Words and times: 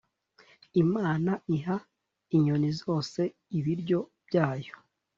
imana 0.83 1.31
iha 1.55 1.77
inyoni 2.35 2.69
zose 2.81 3.21
ibiryo 3.57 3.99
byayo, 4.27 4.73